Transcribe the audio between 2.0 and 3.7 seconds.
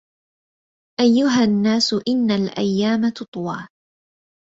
إنَّ الْأَيَّامَ تُطْوَى